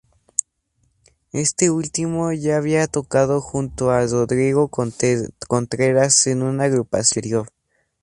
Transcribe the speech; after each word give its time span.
Este 1.31 1.69
último 1.69 2.33
ya 2.33 2.57
había 2.57 2.87
tocado 2.87 3.39
junto 3.39 3.91
a 3.91 3.99
Rodrigo 4.03 4.67
Contreras 4.67 6.25
en 6.25 6.41
una 6.41 6.63
agrupación 6.63 7.19
anterior. 7.21 7.49